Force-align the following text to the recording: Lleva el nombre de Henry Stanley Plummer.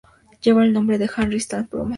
Lleva 0.41 0.63
el 0.63 0.73
nombre 0.73 0.97
de 0.97 1.07
Henry 1.15 1.37
Stanley 1.37 1.67
Plummer. 1.69 1.89